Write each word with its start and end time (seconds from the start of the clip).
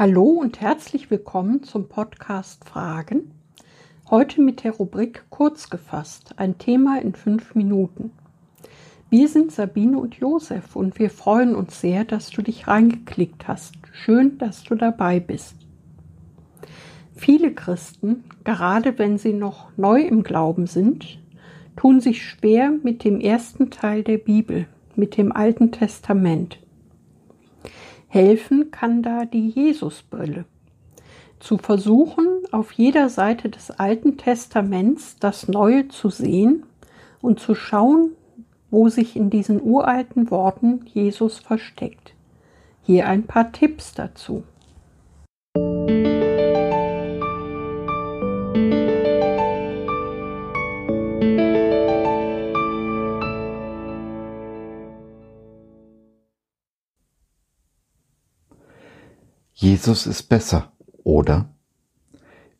Hallo 0.00 0.24
und 0.24 0.62
herzlich 0.62 1.10
willkommen 1.10 1.62
zum 1.62 1.86
Podcast 1.86 2.64
Fragen. 2.64 3.32
Heute 4.08 4.40
mit 4.40 4.64
der 4.64 4.72
Rubrik 4.72 5.24
Kurz 5.28 5.68
gefasst, 5.68 6.32
ein 6.38 6.56
Thema 6.56 7.02
in 7.02 7.12
fünf 7.12 7.54
Minuten. 7.54 8.10
Wir 9.10 9.28
sind 9.28 9.52
Sabine 9.52 9.98
und 9.98 10.14
Josef 10.14 10.74
und 10.74 10.98
wir 10.98 11.10
freuen 11.10 11.54
uns 11.54 11.82
sehr, 11.82 12.06
dass 12.06 12.30
du 12.30 12.40
dich 12.40 12.66
reingeklickt 12.66 13.46
hast. 13.46 13.74
Schön, 13.92 14.38
dass 14.38 14.64
du 14.64 14.74
dabei 14.74 15.20
bist. 15.20 15.54
Viele 17.14 17.52
Christen, 17.52 18.24
gerade 18.42 18.98
wenn 18.98 19.18
sie 19.18 19.34
noch 19.34 19.68
neu 19.76 20.00
im 20.00 20.22
Glauben 20.22 20.66
sind, 20.66 21.18
tun 21.76 22.00
sich 22.00 22.24
schwer 22.24 22.72
mit 22.82 23.04
dem 23.04 23.20
ersten 23.20 23.68
Teil 23.68 24.02
der 24.02 24.16
Bibel, 24.16 24.64
mit 24.96 25.18
dem 25.18 25.30
Alten 25.30 25.72
Testament. 25.72 26.58
Helfen 28.12 28.72
kann 28.72 29.04
da 29.04 29.24
die 29.24 29.50
Jesusbrille. 29.50 30.44
Zu 31.38 31.58
versuchen, 31.58 32.26
auf 32.50 32.72
jeder 32.72 33.08
Seite 33.08 33.48
des 33.48 33.70
Alten 33.70 34.18
Testaments 34.18 35.16
das 35.20 35.46
Neue 35.46 35.86
zu 35.86 36.10
sehen 36.10 36.64
und 37.22 37.38
zu 37.38 37.54
schauen, 37.54 38.10
wo 38.68 38.88
sich 38.88 39.14
in 39.14 39.30
diesen 39.30 39.62
uralten 39.62 40.28
Worten 40.32 40.86
Jesus 40.92 41.38
versteckt. 41.38 42.12
Hier 42.82 43.06
ein 43.06 43.28
paar 43.28 43.52
Tipps 43.52 43.94
dazu. 43.94 44.42
Jesus 59.62 60.06
ist 60.06 60.22
besser, 60.30 60.72
oder? 61.04 61.50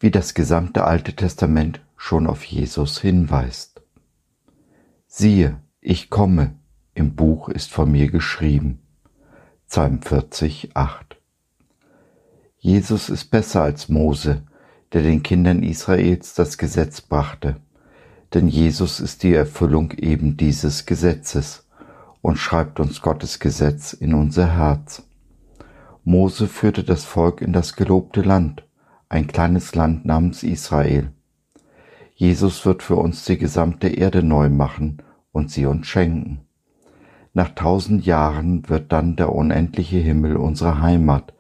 Wie 0.01 0.11
das 0.11 0.34
gesamte 0.34 0.84
Alte 0.84 1.17
Testament 1.17 1.81
schon 1.97 2.27
auf 2.27 2.45
Jesus 2.45 3.01
hinweist. 3.01 3.81
Siehe, 5.06 5.62
ich 5.81 6.11
komme, 6.11 6.59
im 6.93 7.17
Buch 7.17 7.48
ist 7.48 7.73
von 7.73 7.91
mir 7.91 8.11
geschrieben. 8.11 8.83
Psalm 9.67 10.03
40, 10.03 10.77
8. 10.77 11.17
Jesus 12.59 13.09
ist 13.09 13.31
besser 13.31 13.62
als 13.62 13.89
Mose, 13.89 14.43
der 14.93 15.01
den 15.01 15.23
Kindern 15.23 15.62
Israels 15.62 16.34
das 16.34 16.59
Gesetz 16.59 17.01
brachte, 17.01 17.56
denn 18.34 18.47
Jesus 18.47 19.01
ist 19.01 19.23
die 19.23 19.33
Erfüllung 19.33 19.93
eben 19.93 20.37
dieses 20.37 20.84
Gesetzes 20.84 21.67
und 22.21 22.37
schreibt 22.37 22.78
uns 22.78 23.01
Gottes 23.01 23.39
Gesetz 23.39 23.95
in 23.95 24.12
unser 24.12 24.53
Herz. 24.53 25.03
Mose 26.05 26.48
führte 26.48 26.83
das 26.83 27.05
Volk 27.05 27.43
in 27.43 27.53
das 27.53 27.77
gelobte 27.77 28.23
Land, 28.23 28.65
ein 29.09 29.27
kleines 29.27 29.75
Land 29.75 30.06
namens 30.06 30.43
Israel. 30.43 31.12
Jesus 32.15 32.65
wird 32.65 32.83
für 32.83 32.97
uns 32.97 33.25
die 33.25 33.39
gesamte 33.39 33.89
Erde 33.89 34.23
neu 34.23 34.48
machen 34.48 35.03
und 35.33 35.51
sie 35.51 35.67
uns 35.67 35.87
schenken. 35.87 36.41
Nach 37.33 37.51
tausend 37.51 38.06
Jahren 38.06 38.69
wird 38.69 38.93
dann 38.93 39.17
der 39.17 39.33
unendliche 39.33 39.98
Himmel 39.98 40.37
unsere 40.37 40.81
Heimat, 40.81 41.34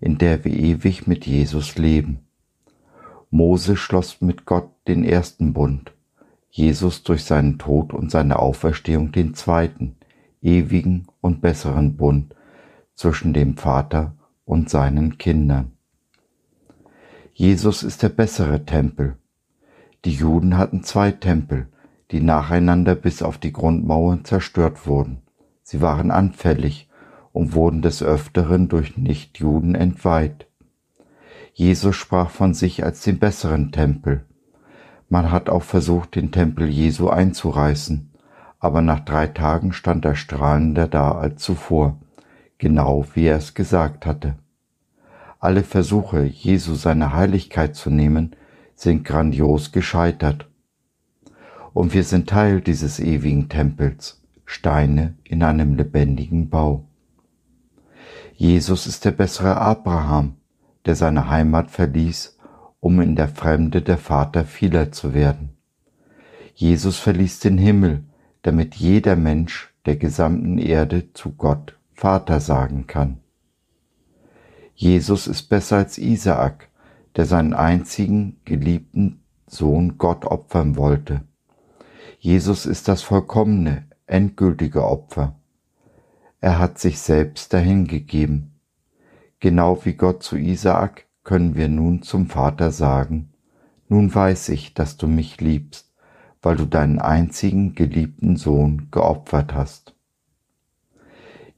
in 0.00 0.18
der 0.18 0.44
wir 0.44 0.52
ewig 0.52 1.06
mit 1.06 1.26
Jesus 1.26 1.76
leben. 1.76 2.20
Mose 3.30 3.76
schloss 3.76 4.20
mit 4.20 4.44
Gott 4.44 4.70
den 4.86 5.04
ersten 5.04 5.54
Bund, 5.54 5.92
Jesus 6.50 7.02
durch 7.02 7.24
seinen 7.24 7.58
Tod 7.58 7.92
und 7.92 8.10
seine 8.10 8.38
Auferstehung 8.38 9.12
den 9.12 9.34
zweiten, 9.34 9.96
ewigen 10.40 11.06
und 11.20 11.40
besseren 11.40 11.96
Bund, 11.96 12.34
zwischen 12.94 13.32
dem 13.32 13.56
Vater 13.56 14.14
und 14.44 14.70
seinen 14.70 15.18
Kindern. 15.18 15.72
Jesus 17.32 17.82
ist 17.82 18.02
der 18.02 18.10
bessere 18.10 18.64
Tempel. 18.64 19.16
Die 20.04 20.12
Juden 20.12 20.56
hatten 20.56 20.84
zwei 20.84 21.10
Tempel, 21.10 21.68
die 22.10 22.20
nacheinander 22.20 22.94
bis 22.94 23.22
auf 23.22 23.38
die 23.38 23.52
Grundmauern 23.52 24.24
zerstört 24.24 24.86
wurden. 24.86 25.22
Sie 25.62 25.80
waren 25.80 26.10
anfällig 26.10 26.88
und 27.32 27.54
wurden 27.54 27.82
des 27.82 28.02
Öfteren 28.02 28.68
durch 28.68 28.96
Nichtjuden 28.96 29.74
entweiht. 29.74 30.46
Jesus 31.54 31.96
sprach 31.96 32.30
von 32.30 32.54
sich 32.54 32.84
als 32.84 33.02
den 33.02 33.18
besseren 33.18 33.72
Tempel. 33.72 34.24
Man 35.08 35.32
hat 35.32 35.48
auch 35.48 35.62
versucht, 35.62 36.14
den 36.14 36.30
Tempel 36.30 36.68
Jesu 36.68 37.08
einzureißen, 37.08 38.12
aber 38.60 38.82
nach 38.82 39.00
drei 39.00 39.26
Tagen 39.26 39.72
stand 39.72 40.04
er 40.04 40.14
strahlender 40.14 40.86
da 40.86 41.12
als 41.12 41.42
zuvor 41.42 41.98
genau 42.58 43.06
wie 43.14 43.26
er 43.26 43.36
es 43.36 43.54
gesagt 43.54 44.06
hatte. 44.06 44.36
Alle 45.38 45.62
Versuche, 45.62 46.24
Jesu 46.24 46.74
seine 46.74 47.12
Heiligkeit 47.12 47.76
zu 47.76 47.90
nehmen, 47.90 48.34
sind 48.74 49.04
grandios 49.04 49.72
gescheitert. 49.72 50.48
Und 51.72 51.92
wir 51.92 52.04
sind 52.04 52.28
Teil 52.28 52.60
dieses 52.60 52.98
ewigen 53.00 53.48
Tempels, 53.48 54.22
Steine 54.46 55.14
in 55.24 55.42
einem 55.42 55.74
lebendigen 55.74 56.48
Bau. 56.48 56.86
Jesus 58.34 58.86
ist 58.86 59.04
der 59.04 59.10
bessere 59.10 59.56
Abraham, 59.56 60.36
der 60.86 60.96
seine 60.96 61.28
Heimat 61.28 61.70
verließ, 61.70 62.38
um 62.80 63.00
in 63.00 63.16
der 63.16 63.28
Fremde 63.28 63.82
der 63.82 63.98
Vater 63.98 64.44
vieler 64.44 64.92
zu 64.92 65.14
werden. 65.14 65.50
Jesus 66.54 66.98
verließ 66.98 67.40
den 67.40 67.58
Himmel, 67.58 68.04
damit 68.42 68.76
jeder 68.76 69.16
Mensch 69.16 69.74
der 69.86 69.96
gesamten 69.96 70.58
Erde 70.58 71.12
zu 71.12 71.32
Gott 71.32 71.76
Vater 71.94 72.40
sagen 72.40 72.86
kann. 72.86 73.20
Jesus 74.74 75.26
ist 75.26 75.44
besser 75.44 75.76
als 75.76 75.98
Isaak, 75.98 76.68
der 77.16 77.26
seinen 77.26 77.54
einzigen 77.54 78.40
geliebten 78.44 79.22
Sohn 79.46 79.98
Gott 79.98 80.24
opfern 80.24 80.76
wollte. 80.76 81.22
Jesus 82.18 82.66
ist 82.66 82.88
das 82.88 83.02
vollkommene, 83.02 83.86
endgültige 84.06 84.84
Opfer. 84.84 85.38
Er 86.40 86.58
hat 86.58 86.78
sich 86.78 86.98
selbst 86.98 87.52
dahingegeben. 87.52 88.58
Genau 89.38 89.84
wie 89.84 89.94
Gott 89.94 90.22
zu 90.22 90.36
Isaak 90.36 91.06
können 91.22 91.54
wir 91.54 91.68
nun 91.68 92.02
zum 92.02 92.26
Vater 92.26 92.70
sagen, 92.70 93.32
nun 93.88 94.14
weiß 94.14 94.48
ich, 94.50 94.74
dass 94.74 94.96
du 94.96 95.06
mich 95.06 95.40
liebst, 95.40 95.94
weil 96.42 96.56
du 96.56 96.66
deinen 96.66 96.98
einzigen 96.98 97.74
geliebten 97.74 98.36
Sohn 98.36 98.88
geopfert 98.90 99.54
hast. 99.54 99.93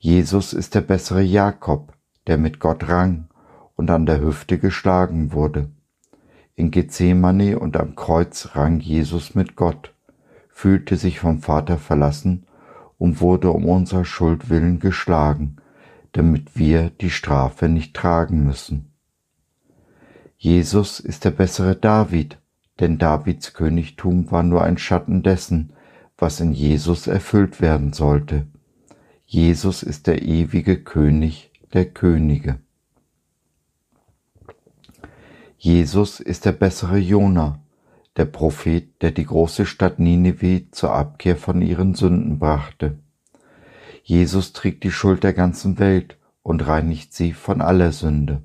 Jesus 0.07 0.53
ist 0.53 0.77
der 0.77 0.83
bessere 0.83 1.21
Jakob, 1.21 1.93
der 2.29 2.39
mit 2.39 2.61
Gott 2.61 2.89
rang 2.89 3.27
und 3.75 3.91
an 3.91 4.07
der 4.07 4.21
Hüfte 4.21 4.57
geschlagen 4.57 5.33
wurde. 5.33 5.69
In 6.55 6.71
Gethsemane 6.71 7.59
und 7.59 7.77
am 7.77 7.97
Kreuz 7.97 8.51
rang 8.55 8.79
Jesus 8.79 9.35
mit 9.35 9.57
Gott, 9.57 9.93
fühlte 10.49 10.97
sich 10.97 11.19
vom 11.19 11.41
Vater 11.41 11.77
verlassen 11.77 12.47
und 12.99 13.21
wurde 13.21 13.51
um 13.51 13.65
unserer 13.65 14.05
Schuld 14.05 14.49
willen 14.49 14.79
geschlagen, 14.79 15.57
damit 16.13 16.57
wir 16.57 16.91
die 16.91 17.11
Strafe 17.11 17.69
nicht 17.69 17.95
tragen 17.95 18.45
müssen. 18.45 18.93
Jesus 20.37 21.01
ist 21.01 21.25
der 21.25 21.33
bessere 21.33 21.75
David, 21.75 22.39
denn 22.79 22.99
Davids 22.99 23.55
Königtum 23.55 24.31
war 24.31 24.45
nur 24.45 24.63
ein 24.63 24.79
Schatten 24.79 25.25
dessen, 25.25 25.73
was 26.17 26.39
in 26.39 26.53
Jesus 26.53 27.09
erfüllt 27.09 27.61
werden 27.61 27.93
sollte. 27.93 28.47
Jesus 29.29 29.83
ist 29.83 30.07
der 30.07 30.23
ewige 30.23 30.79
König 30.79 31.51
der 31.73 31.87
Könige. 31.87 32.61
Jesus 35.59 36.21
ist 36.21 36.45
der 36.45 36.53
bessere 36.53 36.99
Jona, 36.99 37.59
der 38.17 38.27
Prophet, 38.27 39.03
der 39.03 39.11
die 39.11 39.25
große 39.25 39.67
Stadt 39.67 39.99
Nineveh 39.99 40.71
zur 40.71 40.95
Abkehr 40.95 41.37
von 41.37 41.61
ihren 41.61 41.97
Sünden 41.97 42.39
brachte. 42.39 43.01
Jesus 44.05 44.53
trägt 44.53 44.85
die 44.85 44.93
Schuld 44.93 45.25
der 45.25 45.33
ganzen 45.33 45.81
Welt 45.81 46.19
und 46.45 46.65
reinigt 46.65 47.13
sie 47.13 47.33
von 47.33 47.61
aller 47.61 47.91
Sünde. 47.91 48.45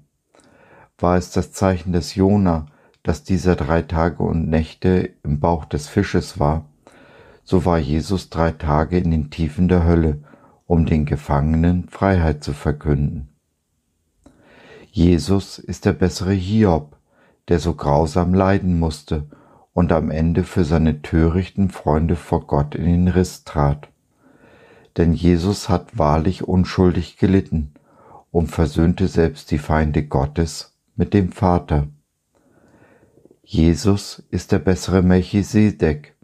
War 0.97 1.15
es 1.15 1.29
das 1.29 1.51
Zeichen 1.51 1.93
des 1.93 2.15
Jona, 2.15 2.65
dass 3.03 3.23
dieser 3.23 3.55
drei 3.55 3.83
Tage 3.83 4.23
und 4.23 4.49
Nächte 4.49 5.11
im 5.21 5.39
Bauch 5.39 5.65
des 5.65 5.87
Fisches 5.87 6.39
war, 6.39 6.65
so 7.43 7.65
war 7.65 7.77
Jesus 7.77 8.31
drei 8.31 8.49
Tage 8.49 8.97
in 8.97 9.11
den 9.11 9.29
Tiefen 9.29 9.67
der 9.67 9.83
Hölle 9.83 10.23
um 10.71 10.85
den 10.85 11.03
Gefangenen 11.03 11.89
Freiheit 11.89 12.45
zu 12.45 12.53
verkünden. 12.53 13.27
Jesus 14.89 15.59
ist 15.59 15.83
der 15.83 15.91
bessere 15.91 16.31
Hiob, 16.31 16.95
der 17.49 17.59
so 17.59 17.73
grausam 17.73 18.33
leiden 18.33 18.79
musste 18.79 19.27
und 19.73 19.91
am 19.91 20.09
Ende 20.09 20.45
für 20.45 20.63
seine 20.63 21.01
törichten 21.01 21.71
Freunde 21.71 22.15
vor 22.15 22.47
Gott 22.47 22.73
in 22.73 22.85
den 22.85 23.07
Riss 23.09 23.43
trat. 23.43 23.89
Denn 24.95 25.11
Jesus 25.11 25.67
hat 25.67 25.97
wahrlich 25.97 26.47
unschuldig 26.47 27.17
gelitten 27.17 27.73
und 28.31 28.47
versöhnte 28.47 29.09
selbst 29.09 29.51
die 29.51 29.57
Feinde 29.57 30.05
Gottes 30.05 30.77
mit 30.95 31.13
dem 31.13 31.33
Vater. 31.33 31.89
Jesus 33.43 34.23
ist 34.31 34.53
der 34.53 34.59
bessere 34.59 35.01
Melchisedek, 35.01 36.15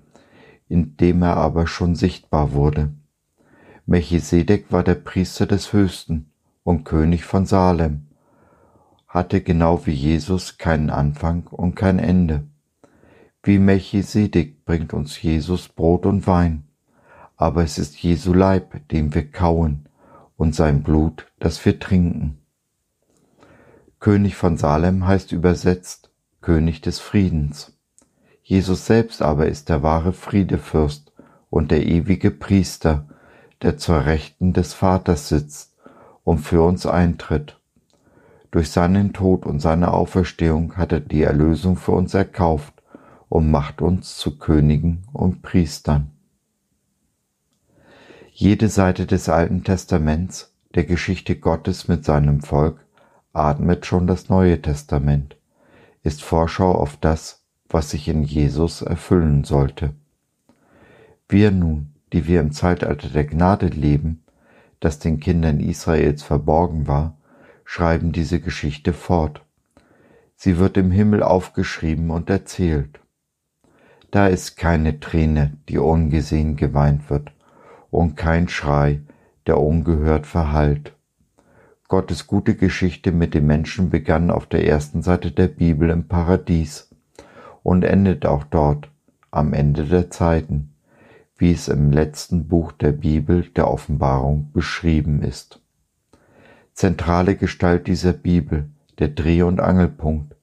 in 0.69 0.95
dem 0.95 1.21
er 1.21 1.35
aber 1.35 1.67
schon 1.67 1.95
sichtbar 1.95 2.53
wurde. 2.53 2.93
Melchisedek 3.89 4.69
war 4.69 4.83
der 4.83 4.95
Priester 4.95 5.45
des 5.45 5.71
Höchsten 5.71 6.29
und 6.63 6.83
König 6.83 7.23
von 7.23 7.45
Salem. 7.45 8.07
hatte 9.07 9.39
genau 9.39 9.85
wie 9.85 9.93
Jesus 9.93 10.57
keinen 10.57 10.89
Anfang 10.89 11.47
und 11.47 11.75
kein 11.75 11.97
Ende. 11.97 12.43
Wie 13.43 13.59
Melchisedek 13.59 14.65
bringt 14.65 14.93
uns 14.93 15.21
Jesus 15.21 15.69
Brot 15.69 16.05
und 16.05 16.27
Wein, 16.27 16.67
aber 17.37 17.63
es 17.63 17.77
ist 17.77 17.95
Jesu 18.03 18.33
Leib, 18.33 18.85
den 18.89 19.15
wir 19.15 19.31
kauen, 19.31 19.87
und 20.35 20.53
sein 20.53 20.83
Blut, 20.83 21.31
das 21.39 21.63
wir 21.63 21.79
trinken. 21.79 22.39
König 24.01 24.35
von 24.35 24.57
Salem 24.57 25.07
heißt 25.07 25.31
übersetzt 25.31 26.11
König 26.41 26.81
des 26.81 26.99
Friedens. 26.99 27.79
Jesus 28.43 28.85
selbst 28.85 29.21
aber 29.21 29.47
ist 29.47 29.69
der 29.69 29.81
wahre 29.81 30.11
Friedefürst 30.11 31.13
und 31.49 31.71
der 31.71 31.85
ewige 31.85 32.31
Priester, 32.31 33.07
der 33.61 33.77
zur 33.77 34.05
Rechten 34.05 34.53
des 34.53 34.73
Vaters 34.73 35.29
sitzt 35.29 35.75
und 36.23 36.39
für 36.39 36.61
uns 36.61 36.85
eintritt. 36.85 37.59
Durch 38.51 38.71
seinen 38.71 39.13
Tod 39.13 39.45
und 39.45 39.59
seine 39.59 39.93
Auferstehung 39.93 40.77
hat 40.77 40.91
er 40.91 40.99
die 40.99 41.23
Erlösung 41.23 41.75
für 41.75 41.91
uns 41.91 42.13
erkauft 42.13 42.73
und 43.29 43.51
macht 43.51 43.81
uns 43.81 44.17
zu 44.17 44.37
Königen 44.37 45.03
und 45.13 45.41
Priestern. 45.41 46.11
Jede 48.31 48.69
Seite 48.69 49.05
des 49.05 49.29
Alten 49.29 49.63
Testaments, 49.63 50.53
der 50.75 50.85
Geschichte 50.85 51.35
Gottes 51.35 51.87
mit 51.87 52.05
seinem 52.05 52.41
Volk, 52.41 52.85
atmet 53.33 53.85
schon 53.85 54.07
das 54.07 54.29
Neue 54.29 54.61
Testament, 54.61 55.37
ist 56.03 56.21
Vorschau 56.21 56.71
auf 56.71 56.97
das, 56.97 57.43
was 57.67 57.89
sich 57.89 58.07
in 58.07 58.23
Jesus 58.23 58.81
erfüllen 58.81 59.43
sollte. 59.43 59.93
Wir 61.27 61.51
nun, 61.51 61.93
die 62.13 62.27
wir 62.27 62.41
im 62.41 62.51
Zeitalter 62.51 63.09
der 63.09 63.25
Gnade 63.25 63.67
leben, 63.67 64.23
das 64.79 64.99
den 64.99 65.19
Kindern 65.19 65.59
Israels 65.59 66.23
verborgen 66.23 66.87
war, 66.87 67.17
schreiben 67.65 68.11
diese 68.11 68.39
Geschichte 68.39 68.93
fort. 68.93 69.41
Sie 70.35 70.57
wird 70.57 70.77
im 70.77 70.91
Himmel 70.91 71.23
aufgeschrieben 71.23 72.11
und 72.11 72.29
erzählt. 72.29 72.99
Da 74.11 74.27
ist 74.27 74.55
keine 74.55 74.99
Träne, 74.99 75.57
die 75.67 75.77
ungesehen 75.77 76.55
geweint 76.55 77.09
wird, 77.09 77.31
und 77.89 78.15
kein 78.15 78.47
Schrei, 78.47 79.01
der 79.47 79.59
ungehört 79.59 80.27
verhallt. 80.27 80.93
Gottes 81.87 82.27
gute 82.27 82.55
Geschichte 82.55 83.11
mit 83.11 83.33
dem 83.33 83.47
Menschen 83.47 83.89
begann 83.89 84.29
auf 84.29 84.45
der 84.45 84.65
ersten 84.67 85.01
Seite 85.01 85.31
der 85.31 85.47
Bibel 85.47 85.89
im 85.89 86.07
Paradies 86.07 86.89
und 87.63 87.83
endet 87.83 88.25
auch 88.25 88.43
dort, 88.43 88.89
am 89.31 89.53
Ende 89.53 89.85
der 89.85 90.09
Zeiten, 90.09 90.73
wie 91.37 91.51
es 91.51 91.67
im 91.67 91.91
letzten 91.91 92.47
Buch 92.47 92.71
der 92.71 92.91
Bibel 92.91 93.43
der 93.55 93.69
Offenbarung 93.69 94.51
beschrieben 94.53 95.21
ist. 95.21 95.61
Zentrale 96.73 97.35
Gestalt 97.35 97.87
dieser 97.87 98.13
Bibel, 98.13 98.69
der 98.99 99.09
Dreh- 99.09 99.43
und 99.43 99.59
Angelpunkt, 99.59 100.35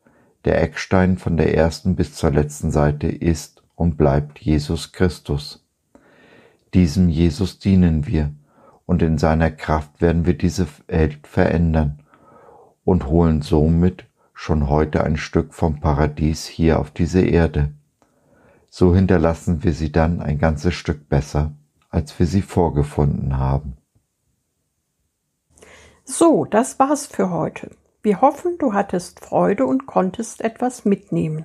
der 0.44 0.60
Eckstein 0.62 1.18
von 1.18 1.36
der 1.36 1.56
ersten 1.56 1.96
bis 1.96 2.14
zur 2.14 2.30
letzten 2.30 2.70
Seite 2.70 3.08
ist 3.08 3.62
und 3.74 3.96
bleibt 3.96 4.38
Jesus 4.38 4.92
Christus. 4.92 5.64
Diesem 6.74 7.08
Jesus 7.08 7.58
dienen 7.58 8.06
wir, 8.06 8.32
und 8.86 9.00
in 9.00 9.16
seiner 9.16 9.50
Kraft 9.50 10.02
werden 10.02 10.26
wir 10.26 10.34
diese 10.34 10.66
Welt 10.88 11.26
verändern 11.26 12.00
und 12.84 13.06
holen 13.06 13.40
somit 13.40 14.04
schon 14.34 14.68
heute 14.68 15.04
ein 15.04 15.16
Stück 15.16 15.54
vom 15.54 15.80
Paradies 15.80 16.46
hier 16.46 16.78
auf 16.78 16.90
diese 16.90 17.22
Erde. 17.22 17.72
So 18.76 18.92
hinterlassen 18.92 19.62
wir 19.62 19.72
sie 19.72 19.92
dann 19.92 20.20
ein 20.20 20.40
ganzes 20.40 20.74
Stück 20.74 21.08
besser, 21.08 21.52
als 21.90 22.18
wir 22.18 22.26
sie 22.26 22.42
vorgefunden 22.42 23.38
haben. 23.38 23.76
So, 26.02 26.44
das 26.44 26.80
war's 26.80 27.06
für 27.06 27.30
heute. 27.30 27.70
Wir 28.02 28.20
hoffen, 28.20 28.58
du 28.58 28.72
hattest 28.72 29.20
Freude 29.20 29.64
und 29.64 29.86
konntest 29.86 30.40
etwas 30.40 30.84
mitnehmen. 30.84 31.44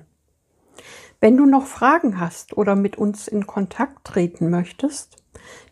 Wenn 1.20 1.36
du 1.36 1.46
noch 1.46 1.66
Fragen 1.66 2.18
hast 2.18 2.56
oder 2.56 2.74
mit 2.74 2.98
uns 2.98 3.28
in 3.28 3.46
Kontakt 3.46 4.08
treten 4.08 4.50
möchtest, 4.50 5.22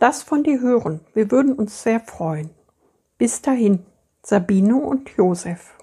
Lass 0.00 0.22
von 0.22 0.42
dir 0.42 0.60
hören, 0.60 1.00
wir 1.14 1.30
würden 1.30 1.52
uns 1.52 1.82
sehr 1.82 2.00
freuen. 2.00 2.50
Bis 3.18 3.42
dahin, 3.42 3.86
Sabine 4.22 4.76
und 4.76 5.10
Josef. 5.10 5.74